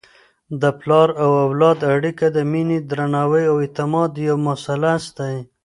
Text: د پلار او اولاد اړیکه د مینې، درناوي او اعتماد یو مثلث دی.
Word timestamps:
د 0.61 0.63
پلار 0.79 1.09
او 1.23 1.31
اولاد 1.45 1.79
اړیکه 1.95 2.25
د 2.31 2.37
مینې، 2.51 2.79
درناوي 2.91 3.43
او 3.51 3.55
اعتماد 3.63 4.11
یو 4.27 4.35
مثلث 4.49 5.03
دی. 5.19 5.35